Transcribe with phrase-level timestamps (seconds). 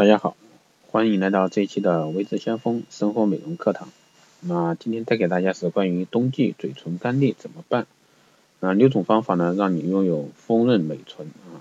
[0.00, 0.34] 大家好，
[0.90, 3.90] 欢迎来到这一期的微之先锋生活美容课堂。
[4.40, 7.86] 那今天带给大家是关于冬季嘴唇干裂怎么办？
[8.60, 11.60] 那，六种方法呢，让你拥有丰润美唇啊。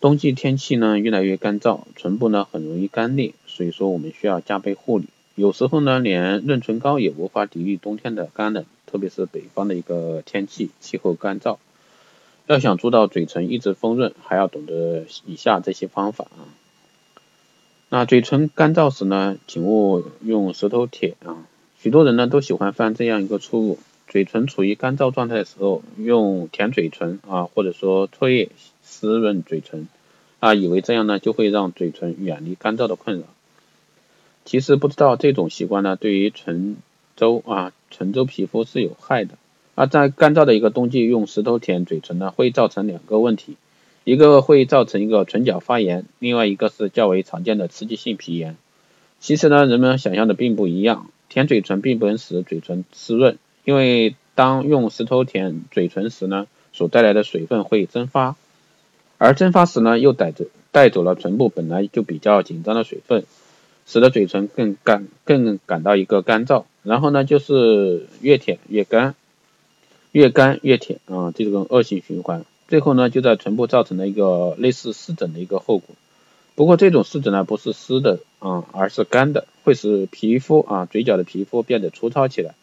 [0.00, 5.06] 冬季天气呢越来越干燥，唇部呢很容易干裂，所以说我们需要加倍护理。
[5.36, 11.58] 有时候呢，连润唇膏也无法抵御冬天的干冷，特别是北方的一个天气，气候干燥。
[12.48, 16.58] 要想做到嘴唇一直丰润，还要懂得以下这些方法啊。
[17.92, 21.44] 那嘴唇干燥时呢，请勿用舌头舔啊。
[21.76, 28.50] 许多人呢都喜欢犯这样一个错误：嘴唇处于干燥状态的时候，用舔嘴唇啊，或者说唾液
[28.84, 29.88] 湿润嘴唇
[30.38, 33.24] 啊，以为这样呢就会让嘴唇远离干燥的困扰。
[34.44, 36.76] 其实不知道这种习惯呢，对于唇
[37.16, 39.34] 周啊、唇周皮肤是有害的。
[39.74, 43.56] 而在干燥的一个冬季，用石头舔嘴唇呢，会造成两个问题。
[44.04, 48.56] 一个会造成一个唇角发炎，另外一个是较为常见的刺激性皮炎。
[49.20, 58.36] 其实呢，人们想象的并不一样，舔嘴唇并不能使嘴唇湿润，因为当用石头舔嘴唇时呢，所带来的水分会蒸发，
[59.18, 63.24] 而蒸发时呢，又带走带走了唇部本来就比较紧张的水分，
[63.86, 69.14] 使得嘴唇更干更感到一个干燥，然后呢，就是越舔越干，
[70.12, 72.46] 越干越舔啊，这种恶性循环。
[72.70, 75.96] 最后呢，就在唇部造成了一个类似湿疹的一个后果。
[76.54, 82.54] 不过这种湿疹呢，不是湿的啊，而是干的，会使皮肤啊，嘴角的皮肤变得粗糙起来，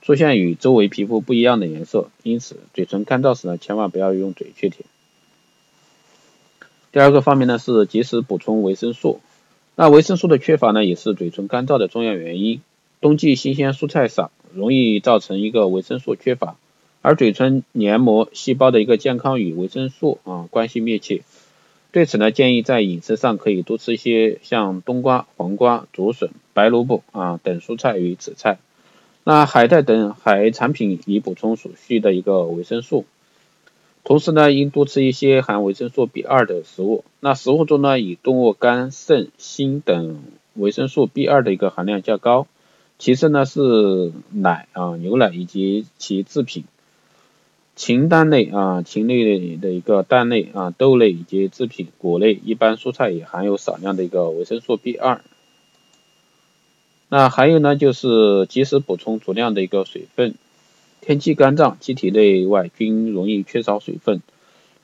[0.00, 2.08] 出现与周围皮肤不一样的颜色。
[2.22, 4.84] 因此，嘴唇干燥时呢，千万不要用嘴去舔。
[6.92, 9.18] 第二个方面呢，是及时补充维生素。
[9.74, 12.60] 那维生素的缺乏呢，也是嘴唇干燥的重要原因。
[13.00, 16.56] 冬季新鲜蔬菜少，容易造成一个维生素缺乏。
[17.00, 21.22] 而嘴唇黏膜细胞的一个健康与维生素啊关系密切，
[21.92, 28.58] 对此呢建议在饮食上可以多吃一些像冬瓜、黄瓜、竹笋、白萝卜啊等蔬菜与紫菜，
[29.22, 33.06] 那海带等海产品以补充所需的一个维生素。
[34.04, 40.20] 同时呢应多吃一些含维生素 B 二的食物，那食物中呢以动物肝、肾、心等
[40.54, 42.46] 维生素 B 二的一个含量较高，
[42.98, 46.64] 其次呢是奶啊牛奶以及其制品。
[47.78, 55.20] 禽蛋类啊，禽类的一个蛋类啊，豆类以及制品，果类，一般蔬菜也含有少量的一个维生素 B 二。
[57.08, 60.34] 那还有呢，就是及时补充足量的一个水分。
[61.00, 64.22] 天气干燥，机体内外均容易缺少水分，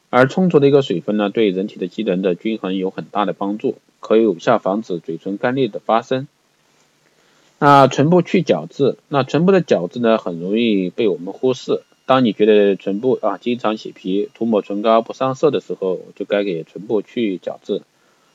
[0.08, 6.28] 而充足的一个水分呢，对人体的机能的均衡有很大的帮助，可以有效防止嘴唇干裂的发生。
[7.58, 11.82] 那唇部去角质，那唇部的角质呢，很容易被我们忽视。
[12.06, 17.82] 当你觉得唇部啊经常起皮、涂抹唇膏不上色的时候，就该给唇部去角质。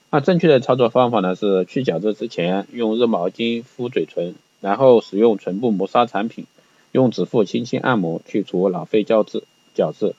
[0.09, 6.45] 那正确的操作方法呢是去角质之前用热毛巾敷嘴唇，然后使用唇部磨砂产品，
[6.91, 9.43] 用指腹轻轻按摩去除老废角质
[9.75, 10.15] 角质。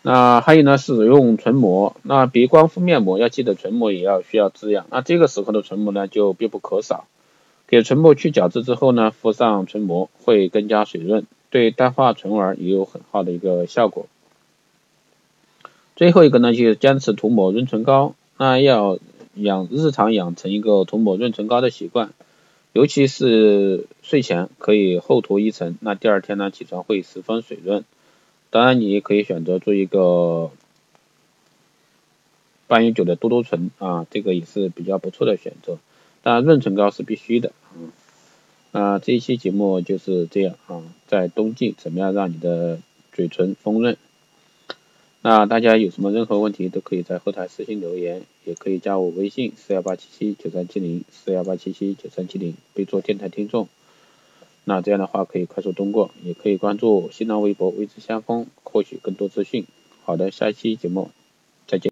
[0.00, 1.94] 那还有呢，使用唇膜。
[2.02, 4.86] 那别光敷面膜，要记得唇膜也要需要滋养。
[4.90, 7.06] 那这个时候的唇膜呢就必不可少。
[7.66, 11.26] 给唇部去角质之后呢，敷上唇膜会更加水润。
[11.50, 14.06] 对淡化唇纹也有很好的一个效果。
[15.96, 18.98] 最后一个呢，就是坚持涂抹润唇膏，那要
[19.34, 22.12] 养日常养成一个涂抹润唇膏的习惯，
[22.72, 27.84] 尤其是睡前可以厚涂一层，那第二天呢起床会十分水润。
[28.50, 30.50] 当然，你也可以选择做一个
[32.66, 35.78] 半永久的嘟嘟唇啊，这个也是比较不错的选择。
[36.22, 37.76] 但，润唇膏是必须的啊。
[38.70, 42.78] 那这一期节目就是这样啊，在冬季怎么样让你的
[43.12, 43.96] 嘴唇丰润？
[45.22, 53.68] 那大家有什么任何问题都可以在后台私信留言，也可以加我微信四幺八七七九三七零四幺八七七九三七零，备注电台听众。
[54.64, 59.64] 那这样的话可以快速通过，也可以关注新浪微博未知先锋，获取更多资讯。
[60.04, 61.10] 好的，下一期节目